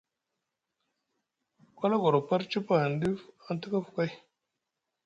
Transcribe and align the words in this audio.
Ku 1.75 1.79
hala 1.83 1.97
gorof 2.03 2.25
par 2.29 2.41
cup 2.51 2.67
ahani 2.75 2.97
ɗif 3.01 3.19
aŋ 3.47 3.55
tika 3.61 3.77
afu 3.79 3.91
kay. 3.97 4.11